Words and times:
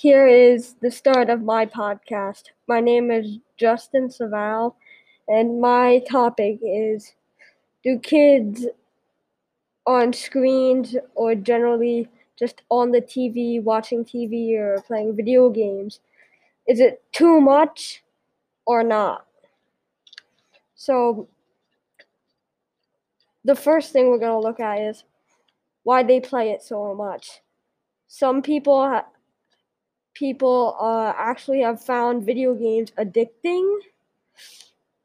Here 0.00 0.28
is 0.28 0.76
the 0.80 0.92
start 0.92 1.28
of 1.28 1.42
my 1.42 1.66
podcast. 1.66 2.50
My 2.68 2.78
name 2.78 3.10
is 3.10 3.38
Justin 3.56 4.08
Saval, 4.10 4.76
and 5.26 5.60
my 5.60 6.04
topic 6.08 6.60
is 6.62 7.14
Do 7.82 7.98
kids 7.98 8.66
on 9.84 10.12
screens 10.12 10.94
or 11.16 11.34
generally 11.34 12.08
just 12.38 12.62
on 12.70 12.92
the 12.92 13.00
TV, 13.00 13.60
watching 13.60 14.04
TV 14.04 14.56
or 14.56 14.80
playing 14.82 15.16
video 15.16 15.50
games, 15.50 15.98
is 16.68 16.78
it 16.78 17.02
too 17.10 17.40
much 17.40 18.04
or 18.66 18.84
not? 18.84 19.26
So, 20.76 21.26
the 23.44 23.56
first 23.56 23.92
thing 23.92 24.10
we're 24.10 24.18
going 24.18 24.40
to 24.40 24.48
look 24.48 24.60
at 24.60 24.78
is 24.78 25.02
why 25.82 26.04
they 26.04 26.20
play 26.20 26.52
it 26.52 26.62
so 26.62 26.94
much. 26.94 27.40
Some 28.06 28.42
people 28.42 28.80
people 30.18 30.76
uh, 30.80 31.12
actually 31.16 31.60
have 31.60 31.80
found 31.80 32.26
video 32.26 32.54
games 32.54 32.90
addicting, 32.98 33.78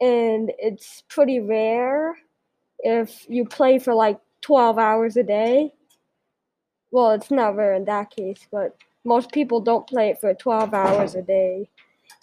and 0.02 0.52
it's 0.58 1.04
pretty 1.08 1.40
rare 1.40 2.18
if 2.80 3.26
you 3.30 3.46
play 3.46 3.78
for 3.78 3.94
like 3.94 4.20
12 4.42 4.80
hours 4.80 5.16
a 5.16 5.24
day. 5.24 5.72
Well, 6.92 7.12
it's 7.12 7.32
not 7.32 7.56
rare 7.56 7.74
in 7.76 7.86
that 7.86 8.10
case, 8.10 8.48
but 8.52 8.76
most 9.04 9.32
people 9.32 9.62
don't 9.62 9.88
play 9.88 10.10
it 10.10 10.20
for 10.20 10.34
12 10.34 10.74
hours 10.74 11.16
a 11.16 11.22
day. 11.22 11.70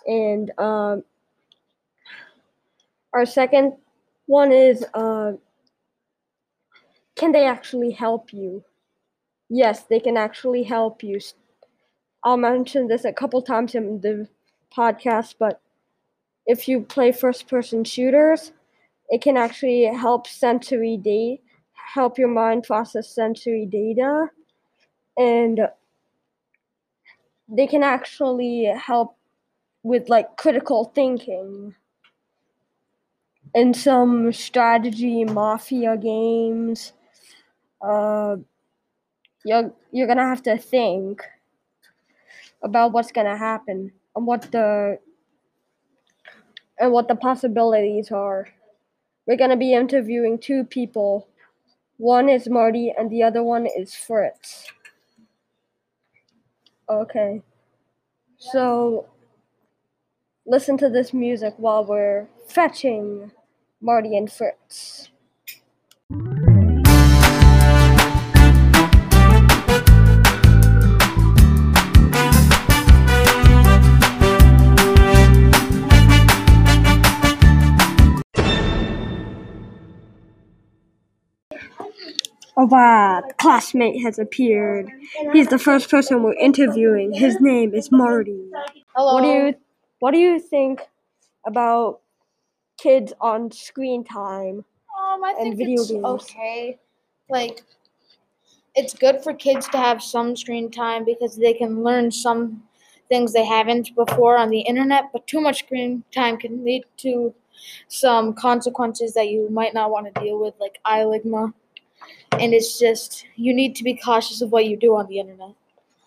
And 0.06 0.50
um, 0.58 1.04
our 3.12 3.26
second 3.26 3.74
one 4.26 4.52
is 4.52 4.84
uh, 4.94 5.32
can 7.16 7.32
they 7.32 7.44
actually 7.44 7.90
help 7.90 8.32
you? 8.32 8.64
Yes, 9.48 9.82
they 9.82 10.00
can 10.00 10.16
actually 10.16 10.62
help 10.62 11.02
you. 11.02 11.20
I'll 12.22 12.36
mention 12.36 12.86
this 12.86 13.04
a 13.04 13.12
couple 13.12 13.40
times 13.42 13.74
in 13.74 14.00
the 14.00 14.28
podcast, 14.76 15.36
but 15.38 15.60
if 16.46 16.68
you 16.68 16.82
play 16.82 17.12
first 17.12 17.48
person 17.48 17.84
shooters, 17.84 18.52
it 19.08 19.22
can 19.22 19.36
actually 19.36 19.84
help 19.84 20.26
sensory 20.26 20.96
data, 20.96 21.42
help 21.94 22.18
your 22.18 22.28
mind 22.28 22.64
process 22.64 23.08
sensory 23.08 23.66
data, 23.66 24.28
and 25.16 25.60
they 27.48 27.66
can 27.66 27.82
actually 27.82 28.64
help 28.64 29.16
with 29.82 30.08
like 30.08 30.36
critical 30.36 30.84
thinking. 30.94 31.74
In 33.54 33.74
some 33.74 34.32
strategy 34.32 35.24
mafia 35.24 35.96
games, 35.96 36.92
uh, 37.80 38.36
you're 39.44 39.72
you're 39.90 40.06
gonna 40.06 40.28
have 40.28 40.42
to 40.44 40.56
think 40.56 41.22
about 42.62 42.92
what's 42.92 43.12
gonna 43.12 43.36
happen 43.36 43.92
and 44.16 44.26
what 44.26 44.42
the 44.52 44.98
and 46.78 46.92
what 46.92 47.08
the 47.08 47.14
possibilities 47.14 48.10
are. 48.10 48.48
We're 49.26 49.36
gonna 49.36 49.56
be 49.56 49.74
interviewing 49.74 50.38
two 50.38 50.64
people. 50.64 51.28
One 51.98 52.28
is 52.28 52.48
Marty 52.48 52.92
and 52.96 53.10
the 53.10 53.22
other 53.22 53.42
one 53.42 53.66
is 53.66 53.94
Fritz. 53.94 54.66
Okay. 56.88 57.42
So 58.38 59.06
listen 60.46 60.78
to 60.78 60.88
this 60.88 61.12
music 61.12 61.54
while 61.58 61.84
we're 61.84 62.26
fetching 62.48 63.30
Marty 63.80 64.16
and 64.16 64.32
Fritz. 64.32 65.09
A 82.60 83.22
classmate 83.38 84.02
has 84.02 84.18
appeared. 84.18 84.90
He's 85.32 85.48
the 85.48 85.58
first 85.58 85.88
person 85.90 86.22
we're 86.22 86.34
interviewing. 86.34 87.10
His 87.14 87.40
name 87.40 87.74
is 87.74 87.90
Marty. 87.90 88.50
Hello. 88.94 89.14
What 89.14 89.22
do 89.22 89.28
you 89.28 89.54
what 90.00 90.10
do 90.10 90.18
you 90.18 90.38
think 90.38 90.82
about 91.46 92.00
kids 92.76 93.14
on 93.18 93.50
screen 93.50 94.04
time? 94.04 94.66
Um, 94.98 95.24
I 95.24 95.34
and 95.38 95.56
think 95.56 95.56
video 95.56 95.80
it's 95.80 95.90
games? 95.90 96.04
okay. 96.04 96.78
Like, 97.30 97.62
it's 98.74 98.92
good 98.92 99.22
for 99.22 99.32
kids 99.32 99.66
to 99.68 99.78
have 99.78 100.02
some 100.02 100.36
screen 100.36 100.70
time 100.70 101.06
because 101.06 101.36
they 101.36 101.54
can 101.54 101.82
learn 101.82 102.10
some 102.10 102.62
things 103.08 103.32
they 103.32 103.46
haven't 103.46 103.94
before 103.94 104.36
on 104.36 104.50
the 104.50 104.60
internet. 104.60 105.04
But 105.14 105.26
too 105.26 105.40
much 105.40 105.60
screen 105.60 106.04
time 106.14 106.36
can 106.36 106.62
lead 106.62 106.84
to 106.98 107.34
some 107.88 108.34
consequences 108.34 109.14
that 109.14 109.28
you 109.30 109.48
might 109.48 109.72
not 109.72 109.90
want 109.90 110.14
to 110.14 110.20
deal 110.20 110.38
with, 110.38 110.52
like 110.60 110.78
eye 110.84 111.00
ligma. 111.00 111.54
And 112.32 112.54
it's 112.54 112.78
just 112.78 113.26
you 113.36 113.52
need 113.54 113.74
to 113.76 113.84
be 113.84 113.96
cautious 113.96 114.40
of 114.40 114.52
what 114.52 114.66
you 114.66 114.76
do 114.76 114.94
on 114.96 115.06
the 115.08 115.18
internet. 115.18 115.54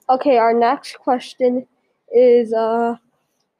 Okay, 0.10 0.38
our 0.38 0.54
next 0.54 0.98
question 1.00 1.68
is 2.14 2.54
uh 2.54 2.96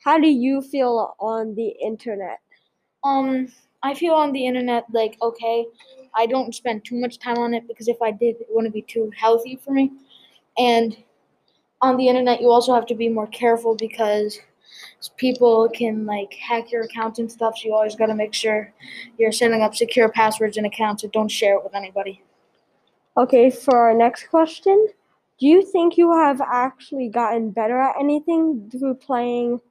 how 0.04 0.20
do 0.20 0.28
you 0.28 0.62
feel 0.62 1.16
on 1.20 1.56
the 1.56 1.70
internet? 1.82 2.40
Um, 3.04 3.48
I 3.84 3.94
feel 3.94 4.14
on 4.14 4.32
the 4.32 4.46
internet 4.46 4.86
like 4.92 5.18
okay, 5.22 5.66
I 6.16 6.26
don't 6.26 6.54
spend 6.54 6.86
too 6.86 7.00
much 7.00 7.20
time 7.20 7.38
on 7.38 7.54
it 7.54 7.68
because 7.68 7.88
if 7.88 8.02
I 8.02 8.12
did, 8.12 8.36
it 8.42 8.48
wouldn't 8.50 8.74
be 8.74 8.82
too 8.82 9.12
healthy 9.16 9.56
for 9.64 9.72
me. 9.72 9.92
And 10.58 10.96
on 11.82 11.98
the 11.98 12.08
internet, 12.08 12.42
you 12.42 12.50
also 12.50 12.74
have 12.74 12.86
to 12.88 12.96
be 12.96 13.10
more 13.10 13.28
careful 13.28 13.76
because 13.76 14.40
people 15.18 15.70
can 15.74 16.06
like 16.06 16.34
hack 16.34 16.72
your 16.72 16.84
account 16.84 17.20
and 17.20 17.32
stuff. 17.32 17.58
So 17.58 17.68
you 17.68 17.74
always 17.74 17.96
got 17.96 18.08
to 18.08 18.16
make 18.16 18.34
sure 18.34 18.74
you're 19.18 19.32
setting 19.32 19.62
up 19.62 19.76
secure 19.76 20.10
passwords 20.10 20.58
and 20.58 20.66
accounts 20.66 21.04
and 21.04 21.12
don't 21.12 21.30
share 21.30 21.56
it 21.56 21.64
with 21.64 21.76
anybody. 21.76 22.22
Okay, 23.16 23.52
for 23.52 23.78
our 23.78 23.94
next 23.94 24.28
question, 24.28 24.88
do 25.40 25.46
you 25.46 25.64
think 25.64 25.98
you 25.98 26.12
have 26.12 26.42
actually 26.42 27.10
gotten 27.10 27.52
better 27.52 27.80
at 27.80 27.96
anything 28.00 28.72
through 28.72 28.96
playing 28.96 29.62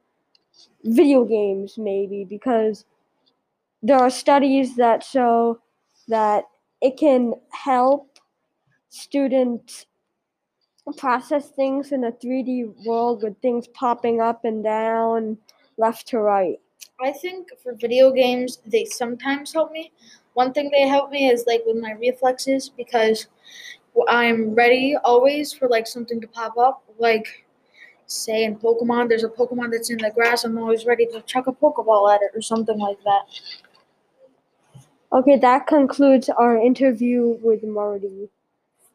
video 0.83 1.25
games 1.25 1.77
maybe 1.77 2.23
because 2.23 2.85
there 3.81 3.97
are 3.97 4.09
studies 4.09 4.75
that 4.75 5.03
show 5.03 5.59
that 6.07 6.45
it 6.81 6.95
can 6.95 7.33
help 7.49 8.19
students 8.89 9.87
process 10.97 11.49
things 11.49 11.91
in 11.91 12.03
a 12.05 12.11
3D 12.11 12.85
world 12.85 13.23
with 13.23 13.37
things 13.41 13.67
popping 13.67 14.21
up 14.21 14.45
and 14.45 14.63
down, 14.63 15.37
left 15.77 16.07
to 16.09 16.19
right. 16.19 16.59
I 17.01 17.11
think 17.11 17.49
for 17.61 17.73
video 17.73 18.11
games, 18.11 18.59
they 18.65 18.85
sometimes 18.85 19.53
help 19.53 19.71
me. 19.71 19.91
One 20.33 20.53
thing 20.53 20.69
they 20.71 20.87
help 20.87 21.11
me 21.11 21.29
is 21.29 21.45
like 21.45 21.63
with 21.65 21.77
my 21.77 21.91
reflexes 21.93 22.69
because 22.69 23.27
I'm 24.07 24.55
ready 24.55 24.95
always 25.03 25.53
for 25.53 25.67
like 25.67 25.87
something 25.87 26.19
to 26.21 26.27
pop 26.27 26.57
up. 26.57 26.83
Like, 26.97 27.45
say 28.07 28.43
in 28.43 28.57
Pokemon, 28.57 29.09
there's 29.09 29.23
a 29.23 29.29
Pokemon 29.29 29.71
that's 29.71 29.89
in 29.89 29.97
the 29.97 30.11
grass. 30.11 30.43
I'm 30.43 30.57
always 30.57 30.85
ready 30.85 31.05
to 31.07 31.21
chuck 31.21 31.47
a 31.47 31.51
Pokeball 31.51 32.13
at 32.13 32.21
it 32.21 32.31
or 32.33 32.41
something 32.41 32.77
like 32.79 33.01
that. 33.03 33.21
Okay, 35.11 35.37
that 35.37 35.67
concludes 35.67 36.29
our 36.29 36.57
interview 36.57 37.37
with 37.43 37.63
Marty. 37.63 38.29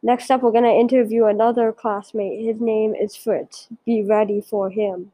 Next 0.03 0.29
up, 0.31 0.43
we're 0.43 0.51
going 0.51 0.63
to 0.63 0.69
interview 0.69 1.25
another 1.25 1.71
classmate. 1.71 2.45
His 2.45 2.59
name 2.59 2.93
is 2.93 3.15
Fritz. 3.15 3.67
Be 3.85 4.03
ready 4.03 4.41
for 4.41 4.69
him. 4.69 5.11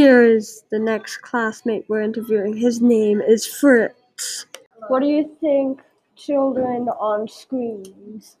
Here's 0.00 0.64
the 0.70 0.78
next 0.78 1.18
classmate 1.18 1.84
we're 1.86 2.00
interviewing. 2.00 2.56
His 2.56 2.80
name 2.80 3.20
is 3.20 3.44
Fritz. 3.44 4.46
What 4.88 5.00
do 5.00 5.06
you 5.06 5.36
think 5.42 5.82
children 6.16 6.88
on 6.88 7.28
screens? 7.28 8.38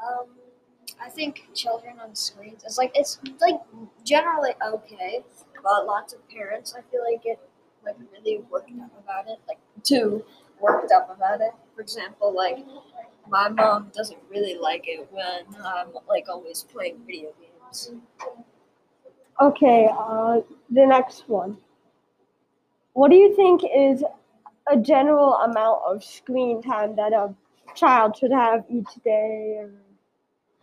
Um, 0.00 0.28
I 0.98 1.10
think 1.10 1.50
children 1.54 2.00
on 2.00 2.14
screens 2.14 2.64
is 2.64 2.78
like 2.78 2.92
it's 2.94 3.18
like 3.42 3.60
generally 4.02 4.52
okay, 4.66 5.22
but 5.62 5.84
lots 5.84 6.14
of 6.14 6.26
parents 6.30 6.74
I 6.74 6.80
feel 6.90 7.02
like 7.04 7.22
get 7.22 7.38
like 7.84 7.96
really 8.10 8.42
worked 8.50 8.70
up 8.70 8.98
about 9.04 9.28
it, 9.28 9.38
like 9.46 9.58
too 9.82 10.24
worked 10.62 10.92
up 10.92 11.14
about 11.14 11.42
it. 11.42 11.52
For 11.74 11.82
example, 11.82 12.34
like 12.34 12.64
my 13.28 13.50
mom 13.50 13.90
doesn't 13.94 14.20
really 14.30 14.56
like 14.56 14.84
it 14.86 15.06
when 15.10 15.44
I'm 15.62 15.88
like 16.08 16.30
always 16.30 16.62
playing 16.72 17.02
video 17.06 17.32
games. 17.38 17.90
Okay, 19.40 19.88
uh, 19.92 20.40
the 20.70 20.86
next 20.86 21.28
one. 21.28 21.56
What 22.92 23.10
do 23.10 23.16
you 23.16 23.34
think 23.34 23.62
is 23.74 24.04
a 24.70 24.76
general 24.76 25.34
amount 25.34 25.80
of 25.86 26.04
screen 26.04 26.62
time 26.62 26.94
that 26.96 27.12
a 27.12 27.34
child 27.74 28.16
should 28.16 28.32
have 28.32 28.64
each 28.68 28.88
day 29.04 29.56
or 29.58 29.70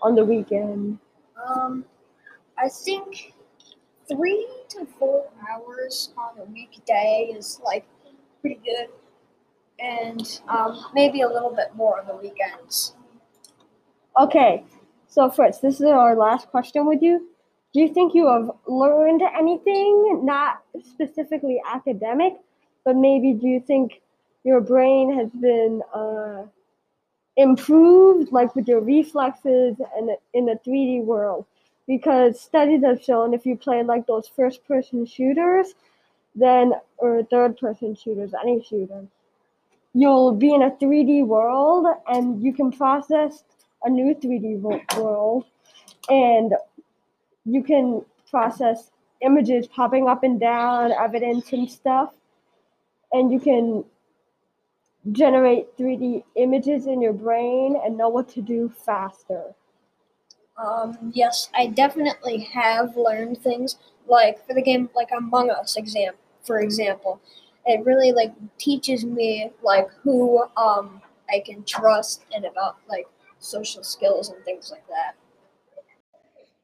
on 0.02 0.16
the 0.16 0.24
weekend? 0.24 1.00
Um, 1.46 1.86
I 2.58 2.70
think 2.70 3.34
three 4.08 4.48
to 4.70 4.86
four 4.98 5.26
hours 5.50 6.14
on 6.18 6.40
a 6.40 6.46
weekday 6.46 7.34
is 7.36 7.60
like 7.64 7.86
pretty 8.42 8.60
good. 8.64 8.90
and 9.80 10.42
um, 10.50 10.86
maybe 10.94 11.22
a 11.22 11.28
little 11.28 11.56
bit 11.56 11.74
more 11.76 12.00
on 12.02 12.08
the 12.08 12.16
weekends. 12.16 12.96
Okay, 14.20 14.64
so 15.08 15.30
Fritz, 15.30 15.60
this 15.60 15.76
is 15.76 15.88
our 15.88 16.16
last 16.16 16.50
question 16.50 16.86
with 16.86 17.02
you. 17.02 17.29
Do 17.74 17.82
you 17.82 17.94
think 17.94 18.16
you 18.16 18.28
have 18.28 18.50
learned 18.68 19.22
anything, 19.22 20.26
not 20.26 20.64
specifically 20.84 21.62
academic, 21.68 22.34
but 22.84 22.96
maybe 22.96 23.34
do 23.34 23.48
you 23.48 23.60
think 23.60 24.02
your 24.44 24.60
brain 24.60 25.16
has 25.16 25.30
been 25.30 25.84
uh, 25.94 26.44
improved, 27.38 28.32
like 28.32 28.56
with 28.56 28.68
your 28.68 28.80
reflexes 28.80 29.76
and 29.96 30.10
in 30.34 30.46
the 30.46 30.60
3D 30.66 31.04
world? 31.04 31.46
Because 31.86 32.42
studies 32.42 32.84
have 32.84 33.04
shown 33.04 33.34
if 33.34 33.46
you 33.46 33.56
play 33.56 33.84
like 33.84 34.08
those 34.08 34.28
first 34.28 34.68
person 34.68 35.06
shooters, 35.06 35.76
then, 36.36 36.74
or 36.98 37.24
third 37.24 37.58
person 37.58 37.96
shooters, 37.96 38.34
any 38.42 38.64
shooter, 38.64 39.06
you'll 39.94 40.34
be 40.34 40.54
in 40.54 40.64
a 40.64 40.72
3D 40.72 41.26
world 41.26 41.86
and 42.08 42.42
you 42.42 42.54
can 42.54 42.72
process 42.72 43.44
a 43.84 43.90
new 43.90 44.16
3D 44.16 44.60
world 44.98 45.46
and 46.10 46.54
you 47.54 47.64
can 47.64 48.04
process 48.30 48.92
images 49.22 49.68
popping 49.68 50.08
up 50.08 50.24
and 50.24 50.40
down, 50.40 50.92
evidence 50.92 51.52
and 51.52 51.70
stuff, 51.70 52.14
and 53.12 53.32
you 53.32 53.40
can 53.40 53.84
generate 55.12 55.76
3D 55.78 56.24
images 56.36 56.86
in 56.88 57.02
your 57.02 57.14
brain 57.14 57.80
and 57.84 57.98
know 57.98 58.10
what 58.10 58.30
to 58.30 58.42
do 58.42 58.70
faster. 58.70 59.56
Um, 60.58 61.12
yes, 61.14 61.50
I 61.56 61.68
definitely 61.68 62.40
have 62.54 62.98
learned 62.98 63.38
things 63.42 63.78
like 64.08 64.46
for 64.46 64.54
the 64.54 64.62
game 64.62 64.90
like 64.96 65.10
Among 65.16 65.50
Us 65.50 65.78
exam, 65.78 66.14
for 66.44 66.60
example. 66.60 67.22
It 67.66 67.86
really 67.86 68.12
like 68.12 68.34
teaches 68.58 69.06
me 69.06 69.52
like 69.64 69.90
who 70.04 70.44
um 70.58 71.02
I 71.30 71.40
can 71.46 71.64
trust 71.64 72.26
and 72.34 72.46
about 72.46 72.78
like 72.90 73.08
social 73.40 73.84
skills 73.84 74.30
and 74.30 74.44
things 74.44 74.72
like 74.72 74.86
that. 74.88 75.16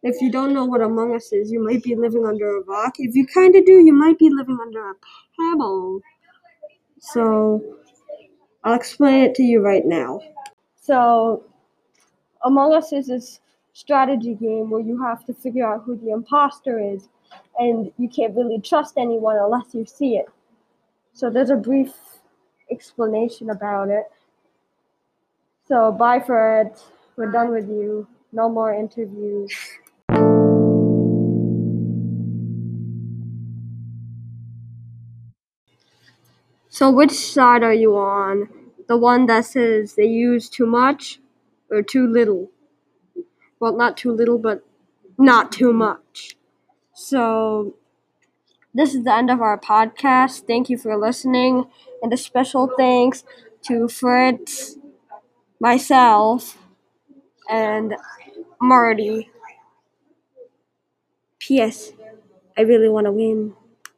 If 0.05 0.21
you 0.21 0.29
don't 0.31 0.53
know 0.53 0.65
what 0.65 0.81
Among 0.81 1.15
Us 1.15 1.33
is, 1.33 1.51
you 1.51 1.63
might 1.63 1.81
be 1.81 1.95
living 1.95 2.27
under 2.27 2.57
a 2.57 2.61
rock. 2.65 2.93
If 2.99 3.15
you 3.15 3.25
kind 3.25 3.55
of 3.55 3.65
do, 3.65 3.79
you 3.83 3.91
might 3.91 4.19
be 4.19 4.29
living 4.29 4.59
under 4.61 4.91
a 4.91 4.93
pebble. 5.35 5.99
So, 6.99 7.79
I'll 8.63 8.75
explain 8.75 9.23
it 9.23 9.33
to 9.33 9.41
you 9.41 9.61
right 9.61 9.83
now. 9.83 10.21
So, 10.79 11.43
Among 12.43 12.71
Us 12.73 12.93
is 12.93 13.07
this 13.07 13.39
strategy 13.73 14.35
game 14.35 14.69
where 14.69 14.81
you 14.81 15.01
have 15.01 15.25
to 15.25 15.33
figure 15.33 15.65
out 15.65 15.81
who 15.83 15.97
the 15.97 16.11
imposter 16.11 16.77
is, 16.79 17.09
and 17.57 17.91
you 17.97 18.07
can't 18.07 18.35
really 18.35 18.61
trust 18.61 18.97
anyone 18.97 19.37
unless 19.37 19.73
you 19.73 19.87
see 19.87 20.17
it. 20.17 20.27
So, 21.13 21.31
there's 21.31 21.49
a 21.49 21.55
brief 21.55 21.93
explanation 22.69 23.49
about 23.49 23.89
it. 23.89 24.05
So, 25.67 25.91
bye, 25.91 26.19
Fred. 26.19 26.73
We're 27.15 27.31
done 27.31 27.49
with 27.49 27.67
you. 27.67 28.07
No 28.31 28.49
more 28.49 28.71
interviews. 28.71 29.51
So, 36.75 36.91
which 36.91 37.11
side 37.11 37.63
are 37.63 37.73
you 37.73 37.95
on? 37.95 38.49
The 38.89 38.97
one 38.97 39.27
that 39.27 39.45
says 39.45 39.93
they 39.95 40.07
use 40.07 40.49
too 40.49 40.65
much 40.65 41.21
or 41.71 41.81
too 41.81 42.05
little? 42.05 42.51
Well, 43.61 43.77
not 43.77 43.95
too 43.95 44.11
little, 44.11 44.37
but 44.37 44.61
not 45.17 45.53
too 45.53 45.71
much. 45.71 46.35
So, 46.93 47.75
this 48.73 48.93
is 48.93 49.05
the 49.05 49.13
end 49.13 49.31
of 49.31 49.41
our 49.41 49.57
podcast. 49.57 50.47
Thank 50.47 50.69
you 50.69 50.77
for 50.77 50.97
listening, 50.97 51.63
and 52.03 52.11
a 52.11 52.17
special 52.17 52.69
thanks 52.77 53.23
to 53.67 53.87
Fritz, 53.87 54.77
myself, 55.61 56.57
and 57.49 57.95
Marty. 58.61 59.29
P.S. 61.39 61.93
I 62.57 62.61
really 62.63 62.89
want 62.89 63.05
to 63.05 63.13
win. 63.13 63.55